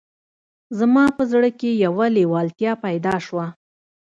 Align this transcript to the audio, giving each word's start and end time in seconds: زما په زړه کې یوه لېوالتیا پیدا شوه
زما 0.79 1.05
په 1.17 1.23
زړه 1.31 1.49
کې 1.59 1.71
یوه 1.85 2.05
لېوالتیا 2.15 2.73
پیدا 2.85 3.15
شوه 3.25 3.45